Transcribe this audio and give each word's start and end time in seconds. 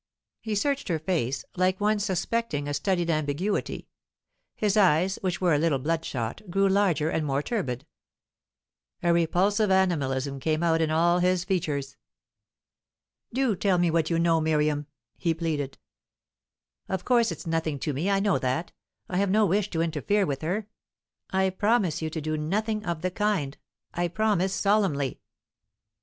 He 0.39 0.55
searched 0.55 0.87
her 0.87 0.97
face, 0.97 1.45
like 1.55 1.79
one 1.79 1.99
suspecting 1.99 2.67
a 2.67 2.73
studied 2.73 3.11
ambiguity. 3.11 3.87
His 4.55 4.75
eyes, 4.75 5.17
which 5.21 5.39
were 5.39 5.53
a 5.53 5.59
little 5.59 5.77
bloodshot, 5.77 6.41
grew 6.49 6.67
larger 6.67 7.11
and 7.11 7.23
more 7.23 7.43
turbid; 7.43 7.85
a 9.03 9.13
repulsive 9.13 9.69
animalism 9.69 10.39
came 10.39 10.63
out 10.63 10.81
in 10.81 10.89
all 10.89 11.19
his 11.19 11.43
features. 11.43 11.97
"Do 13.31 13.55
tell 13.55 13.77
me 13.77 13.91
what 13.91 14.09
you 14.09 14.17
know, 14.17 14.41
Miriam," 14.41 14.87
he 15.17 15.35
pleaded. 15.35 15.77
"Of 16.89 17.05
course 17.05 17.31
it's 17.31 17.45
nothing 17.45 17.77
to 17.81 17.93
me; 17.93 18.09
I 18.09 18.19
know 18.19 18.39
that. 18.39 18.71
I 19.07 19.17
have 19.17 19.29
no 19.29 19.45
wish 19.45 19.69
to 19.69 19.81
interfere 19.83 20.25
with 20.25 20.41
her; 20.41 20.65
I 21.29 21.51
promise 21.51 22.01
you 22.01 22.09
to 22.09 22.19
do 22.21 22.37
nothing 22.37 22.83
of 22.87 23.03
the 23.03 23.11
kind; 23.11 23.55
I 23.93 24.07
promise 24.07 24.55
solemnly!" 24.55 25.21